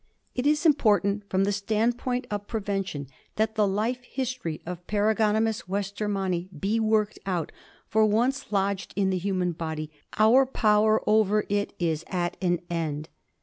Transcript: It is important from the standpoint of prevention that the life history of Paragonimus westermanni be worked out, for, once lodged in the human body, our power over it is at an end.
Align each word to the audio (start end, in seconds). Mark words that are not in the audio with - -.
It 0.33 0.47
is 0.47 0.65
important 0.65 1.29
from 1.29 1.43
the 1.43 1.51
standpoint 1.51 2.25
of 2.31 2.47
prevention 2.47 3.05
that 3.35 3.53
the 3.53 3.67
life 3.67 4.01
history 4.01 4.59
of 4.65 4.87
Paragonimus 4.87 5.65
westermanni 5.67 6.49
be 6.59 6.79
worked 6.79 7.19
out, 7.27 7.51
for, 7.87 8.03
once 8.07 8.51
lodged 8.51 8.93
in 8.95 9.11
the 9.11 9.19
human 9.19 9.51
body, 9.51 9.91
our 10.17 10.47
power 10.47 11.07
over 11.07 11.45
it 11.49 11.73
is 11.77 12.03
at 12.07 12.35
an 12.41 12.61
end. 12.67 13.09